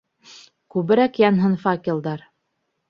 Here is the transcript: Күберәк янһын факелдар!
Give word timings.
Күберәк 0.75 1.21
янһын 1.25 1.57
факелдар! 1.67 2.29